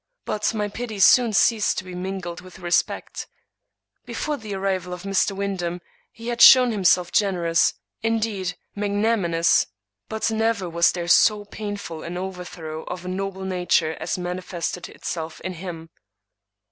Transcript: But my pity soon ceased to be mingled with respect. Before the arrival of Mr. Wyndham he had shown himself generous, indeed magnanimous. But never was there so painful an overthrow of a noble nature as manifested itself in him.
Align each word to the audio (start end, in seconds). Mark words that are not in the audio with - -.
But 0.25 0.55
my 0.55 0.67
pity 0.67 0.97
soon 0.97 1.31
ceased 1.31 1.77
to 1.77 1.83
be 1.83 1.93
mingled 1.93 2.41
with 2.41 2.57
respect. 2.57 3.27
Before 4.03 4.35
the 4.35 4.55
arrival 4.55 4.93
of 4.93 5.03
Mr. 5.03 5.33
Wyndham 5.33 5.79
he 6.11 6.29
had 6.29 6.41
shown 6.41 6.71
himself 6.71 7.11
generous, 7.11 7.75
indeed 8.01 8.57
magnanimous. 8.73 9.67
But 10.09 10.31
never 10.31 10.67
was 10.67 10.91
there 10.93 11.07
so 11.07 11.45
painful 11.45 12.01
an 12.01 12.17
overthrow 12.17 12.81
of 12.85 13.05
a 13.05 13.09
noble 13.09 13.45
nature 13.45 13.95
as 13.99 14.17
manifested 14.17 14.89
itself 14.89 15.39
in 15.41 15.53
him. 15.53 15.91